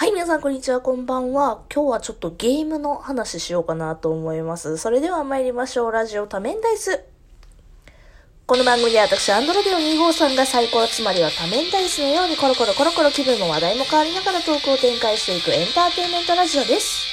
[0.00, 1.60] はい、皆さん、こんにちは、こんばんは。
[1.70, 4.78] 今日はちょっとゲームの話しようかなと思います。
[4.78, 5.92] それでは参りましょう。
[5.92, 7.04] ラジオ多面ダイス。
[8.46, 17.09] この番組では私、アンドロデオ2号さんが最高、つまりは多面ダイスのようにコロコロコロコロ気分も話題も変わりながらトークを展開していくエンターテインメントラジオです。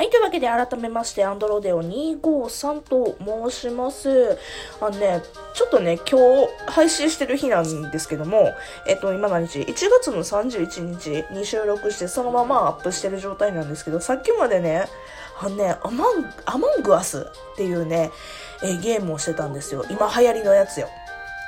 [0.00, 3.18] はい、というわけで改めまして、アンドロデオ253と
[3.50, 4.38] 申します。
[4.80, 5.20] あのね、
[5.52, 8.50] ちょっとね、今日配信してる日なんですけども、
[8.86, 14.86] えっと、今何日 ?1 月の31日に収録して、そのままアップしてる状態なんですけど、さっきまでね、
[15.38, 18.10] あのね、アマン、アマングアスっていうね、
[18.62, 19.84] えゲームをしてたんですよ。
[19.90, 20.88] 今流行りのやつよ。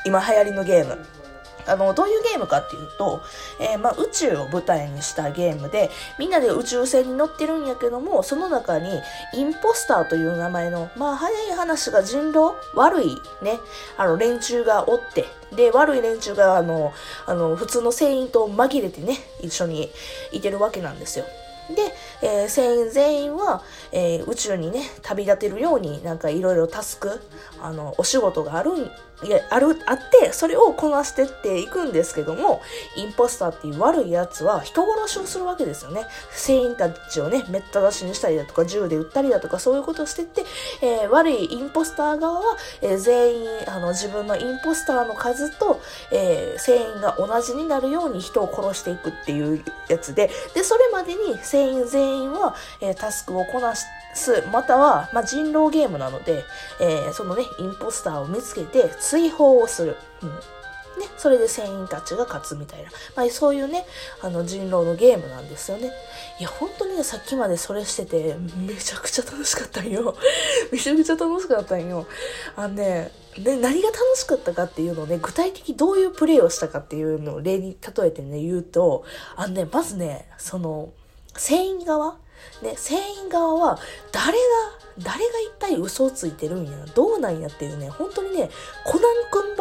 [0.05, 1.21] 今流行りのゲーム。
[1.66, 3.20] あの、どういうゲームかっていうと、
[3.60, 9.00] えーまあ、宇宙を舞台にしたゲームで、みんなで宇宙船に乗ってるんやけども、その中に、
[9.34, 13.58] インポスターという名前の、まあ、早い話が人狼悪いね、
[13.96, 16.92] あの、連中がおって、で、悪い連中が、あの、
[17.26, 19.90] あの、普通の船員と紛れてね、一緒に
[20.32, 21.24] いてるわけなんですよ。
[21.68, 27.20] で、えー船員全員は、えー宇宙にね、旅立てるように、なんかいろいろタスク、
[27.60, 28.91] あの、お仕事があるん、
[29.23, 32.61] いや、ある、あって、それをこなしてっていくんですけども、
[32.97, 36.06] インポスターっていう悪いやつは人殺しをするわけですよね。
[36.31, 40.45] 船員たちをね、めった出しにしたりだとか、銃で撃ったりだとか、そういうことをしてって、
[40.83, 53.87] えー悪いインポスター側は、えー全員、あの、自分のインポスターの数と、えー船員が同じになるように人を殺していくっていうやつで、で、それまでに船員全員は、えータスクをこなす、
[54.53, 56.45] または、まあ、人狼ゲームなので、
[56.81, 59.96] えーそのね、インポスターを見つけて追放をする。
[60.22, 63.86] うんね、それで船員たちが勝つみたいな、まあ、そういうね、
[64.20, 65.91] あの人狼のゲームなんですよね。
[66.38, 70.14] いや、本当にね、さっきまでそれしてて、めちゃくちゃ楽しかったんよ。
[70.70, 72.06] めちゃくちゃ楽しかったんよ。
[72.56, 79.04] あのね、で、何が楽しかったかっていうのをね、具体的にどういうプレイをしたかっていうのを例に例えてね、言うと、
[79.36, 80.91] あのね、まずね、その、
[81.34, 82.19] 船員側
[82.62, 83.78] ね、船員側は、
[84.12, 84.38] 誰が、
[84.98, 88.50] 誰が一体嘘をついてるんや、どうなんやっていうね、本当にね、
[88.84, 89.51] コナン君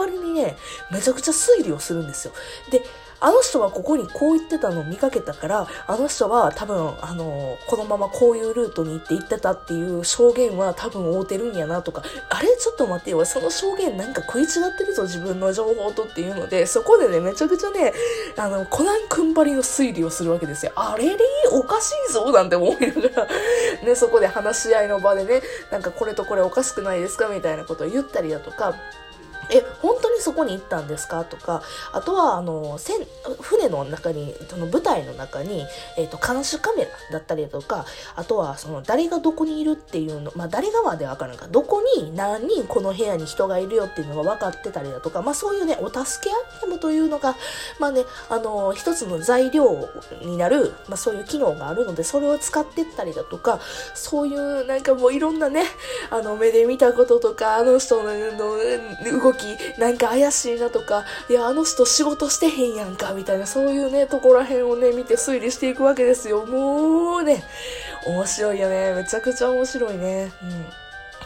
[0.42, 0.58] ね、
[0.92, 2.34] めちゃくちゃ推理をするんですよ。
[2.72, 2.84] で、
[3.24, 12.48] あの人はここにこう言ってたのを見かけたから、あの人は多分、あの、このままこういうルートに行って行ってたっていう証言は多分合うてるんやなとか、あれ？
[12.58, 17.94] ちょっと待ってよ、その証言なんか食い違ってるぞ、自分の情報とっていうので、そこでね、めちゃくちゃね、
[18.38, 20.72] あの、コナン君ばりの推理をするわけですよ。
[20.76, 21.10] あれ？
[21.10, 21.18] れ
[21.52, 23.28] おかしいぞなんて思いながら、
[23.86, 27.28] ね、そこで話し合いの場でね、なんかこれとこれおかしくないですか？
[27.28, 28.74] みたいなことを言ったりだとか、
[29.54, 31.26] え、本当そこに行ったんですか？
[31.26, 31.62] とか、
[31.92, 32.78] あとは、あの、
[33.42, 35.66] 船、の中に、その舞台の中に、
[35.98, 47.36] えっ、と、監視カメラだったりだとか、あとは、その、誰がどこにいるっていうの、まあ、誰側でわかるのか、どこに何人この部屋に人がいるよっていうのが分かってたりだとか、まあ、そういうね、お助けアイテムというのが、
[47.80, 49.90] まあね、あの、一つの材料
[50.24, 53.60] になる、まあ、そういう機能があるので、それを使ってったりだとか、
[53.94, 55.64] そういう、なんかもういろんなね、
[56.10, 59.46] あの、目で見たこととか、あの人のの動き、
[59.78, 66.46] なんか怪しいなとか、いや、あの人仕事してへんやんか、みたいな、そういうね、とこら辺をね、見て推理していくわけですよ。
[66.46, 67.44] もうね、
[68.06, 68.94] 面白いよね。
[68.94, 70.32] めちゃくちゃ面白いね。
[70.44, 70.81] うん。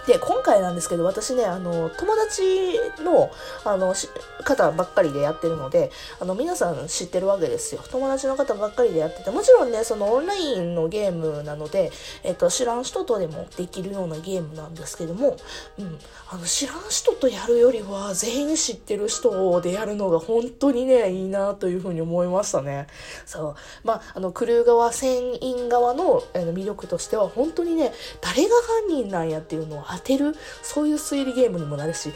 [0.08, 3.32] で、今回なんですけど、私ね、あの、友達の、
[3.64, 3.96] あの、
[4.44, 7.82] 方ばっかりでやってるので、あの、皆さん知ってるわけですよ。
[7.90, 11.92] 友達の方ばっかりでやってて、もちろんね、そのオンラインのゲームなので、
[12.24, 15.38] えっと、知らん人とでもできるようなゲームなんですけども、
[15.80, 15.98] うん、
[16.30, 22.88] あの、知らん人とやるよりは、全員知ってる人でやるのが本当にね、いいなというふうに思いましたね。
[23.26, 23.56] そう。
[23.84, 32.12] まあ、あの、クルー側、船員側のあの魅力としては、本当にね、誰が犯人なんやっていうのを当てる、そういう推理ゲームにもなるし、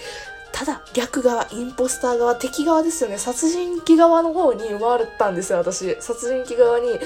[0.51, 3.17] ただ逆側、インポスター側、敵側ですよね。
[3.17, 5.95] 殺人鬼側の方に回ったんですよ、私。
[6.01, 6.88] 殺人鬼側に。
[6.88, 7.00] 3回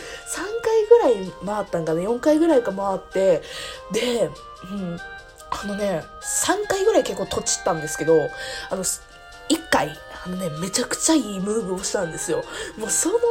[0.90, 3.42] ぐらい回ったんかな、4回ぐらいか回って、
[3.92, 4.30] で、
[4.72, 4.98] うん、
[5.50, 8.30] あのね、3回ぐらい結構とちったんですけど、
[8.70, 9.00] あの、1
[9.70, 9.96] 回、
[10.26, 12.44] あのね、めちゃくちゃいいムーブをしたんですよ。
[12.78, 13.22] もうそのム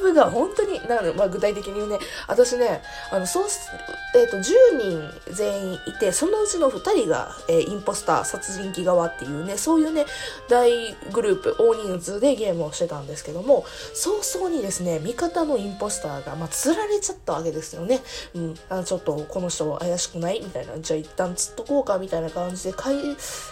[0.00, 2.82] ーブが本当に、なんまあ、具体的に言うね、私ね、
[3.12, 3.70] あの、そうす、
[4.14, 4.42] えっ、と、10
[4.78, 10.06] 人全員いて、そのうちの2人が、えーインポスター、殺人鬼側っていうね、そういうね、
[10.48, 13.64] 大グループ、大人数でゲームをしてたんですけども、
[13.94, 18.00] 早々にですね、味方のインポスターが、まあ、釣られちゃったわけですよね。
[18.34, 20.40] うん、あのちょっとこの人怪しくない？
[20.40, 21.98] みたいな、じゃあ一旦釣っとこうか？
[21.98, 22.96] みたいな感じで、かい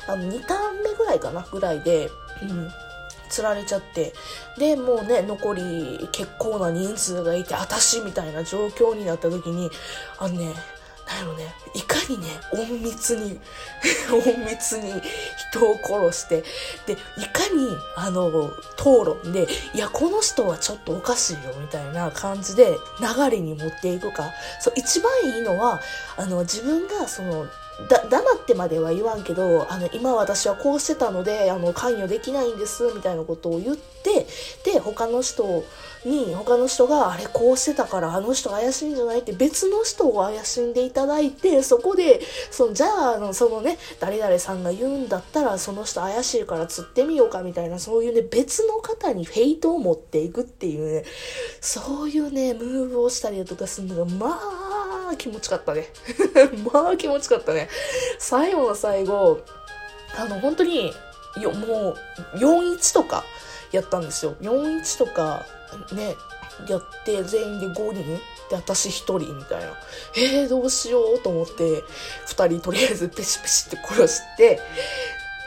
[0.09, 1.47] あの2ターン目ぐらいかな？
[1.51, 2.11] ぐらいで、
[2.43, 2.71] うん、
[3.29, 4.13] 釣られちゃって、
[4.59, 9.71] で、もうね、残り結構な人数がいて、私みたいな状況になった時に、
[10.19, 10.55] あのね、
[11.09, 13.41] なんやろね、いかにね、隠密に、
[14.27, 14.93] 隠密に
[15.51, 16.45] 人を殺して、
[16.87, 16.97] で、い
[17.27, 18.29] かに、あの、
[18.77, 24.31] 討論で、いや、この人はちょっとおかしいよ、みたいな感じで流れに持っていくか。
[24.61, 25.81] そう、一番いいのは、
[26.19, 27.47] あの、自分が、その、
[27.87, 34.27] だ、黙ってまでは言わんけど、あの、今私はこうしてたので、あの、関与できないんです、みたいなことを言って、
[34.65, 35.65] で、他の人
[36.05, 42.21] に、他の人が、あれこうしてたから、あの人怪しいんじゃないって別の人を怪しんでいただいて、そこで、
[42.51, 51.05] その、じゃあ、の、そのね、誰々さんが言うんだったら、その人怪しいから釣ってみようか、みたいな、そういうね、別の方にフェイトを持っていくっていうね、
[51.61, 54.68] そういうね、ムーブをしたりだとかするのが、まあ、
[55.11, 55.93] あ気持ちかったね。
[56.73, 57.69] まあ気持ちかったね。
[58.19, 59.41] 最後の最後、
[60.17, 60.93] あの、本当に、
[61.41, 61.97] よ、も
[62.35, 63.25] う、4-1とか
[63.73, 64.35] やったんですよ。
[64.41, 65.45] 4-1とか、
[65.93, 66.17] ね、
[66.69, 68.21] やって、全員で5人？
[68.49, 69.73] で、私1人みたいな。
[70.17, 71.85] えー、どうしようと思って、
[72.27, 74.61] 2人とりあえずペシペシって殺して、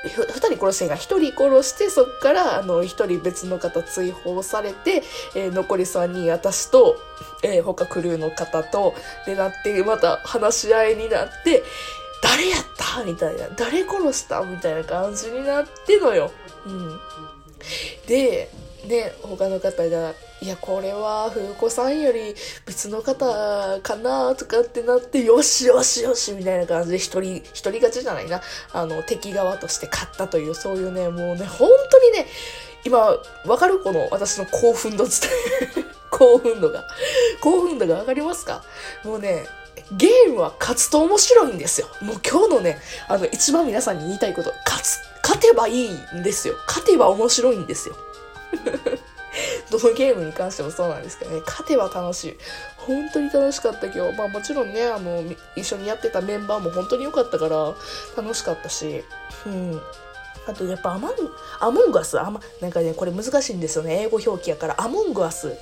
[0.03, 5.03] 2人殺してんが1人殺してそっからあの1人別の方追放されて、
[5.35, 6.97] えー、残り3人私と、
[7.43, 8.95] えー、他クルーの方と
[9.25, 11.63] でなってまた話し合いになって
[12.23, 13.03] 誰やった？
[13.03, 13.47] みたいな。
[13.49, 14.41] 誰殺した？
[14.41, 16.31] みたいな感じになってのよ。
[16.65, 16.99] うん、
[18.07, 18.49] で
[18.85, 22.33] ね他の方がいや、これは、風子さんより
[22.65, 28.41] 別の方かなとかってなって、よしよしよしみたいな感じで一人、一人勝ちじゃないな。
[28.73, 32.25] あの、敵側として勝ったという、そういうね、もうね、本当にね、
[32.83, 35.13] 今、わかるこの私の興奮度伝
[35.77, 35.85] え。
[36.09, 36.87] 興奮度が。
[37.39, 38.63] 興奮度が上がりますか？
[39.03, 39.45] もうね、
[39.91, 41.87] ゲームは勝つと面白いんですよ。
[42.01, 46.55] もう今日のね、あの、一番皆さんに言いたいこと、勝つ、勝てばいいんですよ。
[46.65, 47.95] 勝てば面白いんですよ。
[49.69, 52.37] どのゲームに関してもそうなんですけどね、勝てば楽しい。
[52.77, 54.17] 本当に楽しかった今日。
[54.17, 55.23] まあもちろんね、あの、
[55.55, 57.73] 一緒にやってたメンバーも本当に良かったから
[58.17, 59.03] 楽しかったし、
[59.45, 59.81] うん。
[60.47, 61.13] あとやっぱアマン、
[61.59, 64.03] アモングアス、あま、なんかね、これ難しいんですよね。
[64.03, 64.81] 英語表記やから。
[64.81, 65.55] アモングアス。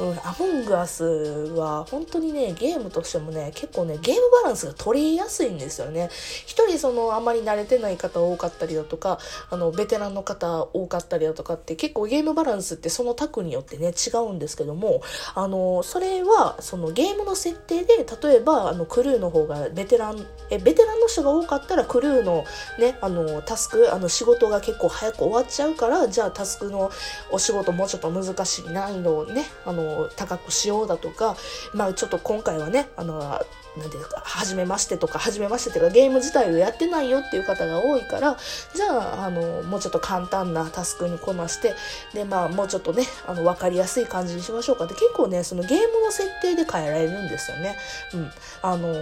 [0.00, 6.08] うん、アモングアスは本当にね、ゲームとしてもね、結構ね、ゲームバランスが取りやすいんですよね。
[6.46, 9.18] 一人その、あまり慣れてない方多かったりだとか、
[9.50, 15.02] あの、ベテランの方多かったりだとかって結構ゲームバランスってそのタクによってね、違うんですけども、
[15.34, 22.44] あの、それは、そのゲームの設定で、例えば、あの、クルーの方がベテラン、え、ベテランの人が多かったらクルーの
[22.78, 26.90] ね、あの、タスク、あの、仕事が結構早く終わっちゃうからじゃあタスクの
[27.30, 31.36] お仕事もうちょっと難しい難易度をねあの高くしようだとか
[31.72, 33.40] まあちょっと今回はねあの
[33.78, 38.36] 何ていうか、初めましてとか、初めましてとか、ゲーム自体をやってないよっていう方が多いから、
[38.74, 41.74] じゃあ、あの、もうちょっと簡単なタスクにこなして、
[42.12, 47.76] で、まあ、もうちょっとね、あの、わかりやすい感じにしましょうかって、結構ね、そのゲームの設定で変えられるんですよね。
[48.14, 48.30] うん。
[48.62, 48.94] あの、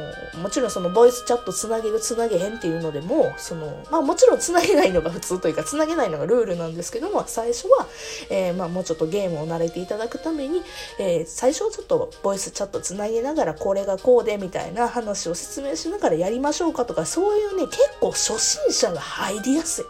[0.42, 7.86] もちろんその、ボイスチャットつなげる、つなげへんっていうのでも、その、まあ、もちろんつなげないのが普通というか、つなげないのがルールなんですけども、最初は、
[8.30, 10.62] えー、まあ、もうちょっとゲームを慣れていただくために、
[10.98, 19.84] えー、最初はちょっとボイスチャットつなげながら、これがこうで、みたいな話を説明しながらやりましょうかとか、そういうね、結構初心者が入りやすい。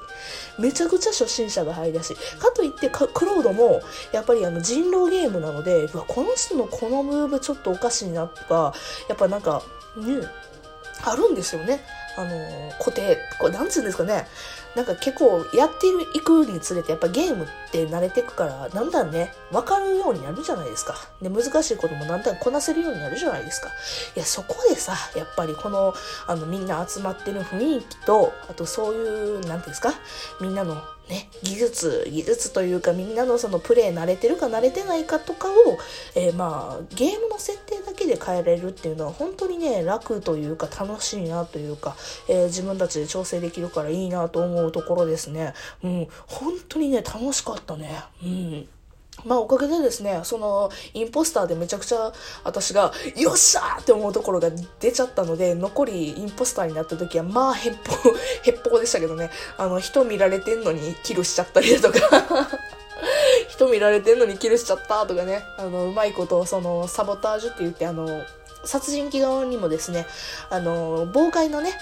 [0.58, 2.16] めちゃくちゃ初心者が入りやすい。
[2.16, 3.80] かといってクロードも、
[4.12, 8.74] やっぱりあの人狼ゲームなので、わ、この人のこのムーブちょっとおかしいなとか、
[9.08, 9.62] やっぱなんか、
[9.96, 10.26] ね、
[11.04, 11.80] あるんですよね。
[12.16, 14.26] あの固定、これなんつうんですかね。
[14.74, 20.94] なんか結構やっていくにつれてやっぱゲームって慣れていくからだんだんね、わかるようになるじゃないですか。
[21.22, 23.68] で、難しいこともだんだんこなせるようになるじゃないですか。
[24.14, 25.94] いや、そこでさ、やっぱりこの、
[26.26, 29.94] あの、みんな集まってる雰囲気と、あとそういう、なんていうんですか、
[30.40, 35.52] みんなのね、技術、技術というかみんなのそのプレイ慣れてるか慣れてないかとかを、
[36.16, 41.96] えー、まあ、ゲームの設定で変えれるっていうのは本当にね、楽というか楽しいなというか、
[42.28, 45.54] えー、自分たちで調整できるからいいなと思うところですね。
[45.82, 48.02] うん、本当にね、楽しかったね。
[48.22, 48.68] うん。
[49.24, 52.12] まあおかげでですね、そのインポスターでめちゃくちゃ
[52.44, 58.10] 私がよっしゃーって思うところが出ちゃったので、残りインポスターになった時はまあへっぽ、
[58.50, 62.48] へっぽこでしたけどね、あの人見られてんのにキルしちゃったりだとか
[63.48, 68.24] 人見られてんのにキルしちゃったとかね、あのうまいことそのサボタージュって言ってあの、
[68.64, 70.06] 殺人鬼側にもですね、
[70.50, 71.72] あの、妨害のね、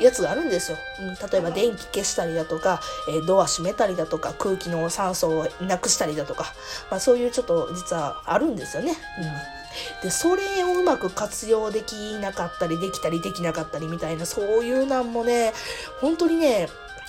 [0.00, 0.78] やつがあるんですよ。
[1.00, 6.54] うん、例えば電気消したりだとか、え、ドア閉めたりだとか、空気の酸素をなくしたりだとか、
[6.90, 8.94] まあそういうちょっと実はあるんですよね。
[9.18, 10.02] うん。
[10.02, 15.52] で、それをうまく活用できなかったり、できたりできなかったりみたいな、そういうなんもね、
[16.00, 16.68] 本当にね、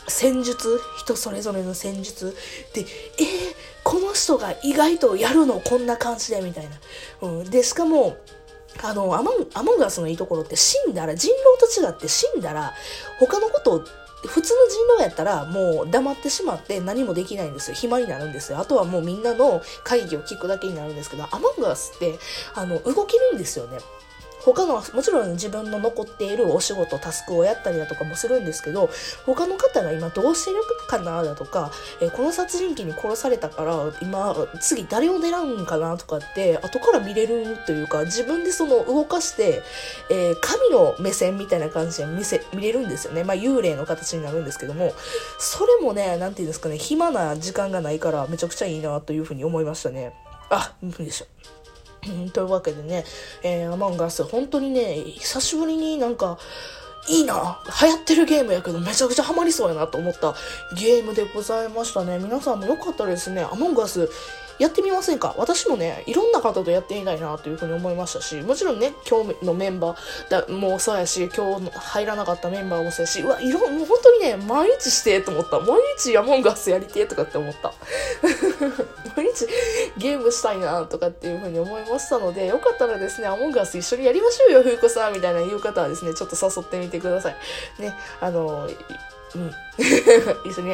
[0.10, 2.36] 戦術人それぞれの戦術
[2.74, 2.88] で、えー、
[4.18, 6.72] 人が意外とやるのこんな感じでみたいな。
[7.22, 7.50] うん。
[7.50, 8.18] で、しかも、
[8.84, 12.74] あの、アマン、アマンガスのいいところって死んだら、人狼と違って死んだら、
[13.20, 13.84] 他のことを
[14.26, 17.76] 普通の人狼やったらもう黙ってしまって何もできないんですよ。
[17.76, 18.60] 暇になるんですよ。
[18.60, 22.18] あとはもうみんなの会議を聞くだけになるんですけど、アマンガスって、
[22.56, 23.78] あの、動けるんですよね。
[24.54, 28.90] 他の、もちろん自分の残っているお仕事、タスクをやったりだとかもするんですけど、
[29.26, 39.64] 他の方が今どうしてるかなだとか、えこの殺人鬼に殺されたから、今、次誰を狙うんかなとかって、後から見れるというか、自分でその動かして、
[40.10, 43.26] えー、神の目線みたいな感じで見せ、見れるんですよね。
[43.26, 44.94] まあ、幽霊の形になるんですけども、
[45.40, 50.14] それもね、なんていうんですかね、暇な時間がないからめちゃくちゃいいなというふうに思いましたね。
[50.50, 51.26] あ、いいでしょ。
[52.34, 53.06] というわけでね、
[53.44, 56.38] えー、アマンガス、本当にね、久しぶりになんか、
[57.10, 60.36] いいな流行ってるゲームやけどめちゃくちゃハマりそうやなと思った
[60.76, 62.20] ゲームでございましたね。
[62.20, 64.10] 皆さんもよかったですね、アモンガス
[64.60, 65.36] やってみませんか？
[65.38, 75.60] 私もね、いろんな方とやってみたいなというふうに思いましたし、もちろんね、今日のメンバーだもそうやし、今日入らなかったメンバーもそうやし、うわ、いろ、もう本当にね、毎日してと思った。
[75.60, 77.74] 毎日アモンガスやりてとかって思った。
[79.16, 79.48] 毎日
[79.98, 87.36] ゲームしたいなとかっていうふうに思いましたので、よかったらですね、アモンガス一緒にやりましょうよ、ふうこさんみたいな言う方はですね、ちょっと誘ってみてください。
[87.80, 88.70] ね、あの、
[89.38, 89.52] うん。
[90.50, 90.72] 一緒に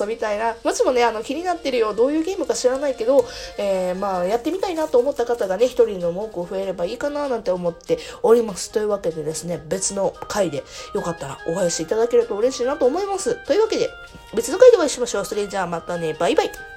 [0.00, 0.56] 遊びたいな。
[0.64, 3.26] もしもね、あの、気になってるよ、どういうゲームか知らないけど、
[3.58, 8.70] えー、まあ、やってみたいなと思った方がね、一人の文句を増えればいいかな、なんて思っております。
[8.70, 10.64] というわけでですね、別の回で
[10.94, 13.34] よかったらお会いしていただけると嬉しいなと思います。
[13.46, 13.90] というわけで、
[14.34, 15.24] 別の回でお会いしましょう。
[15.26, 16.69] それじゃあまたね、バイバイ。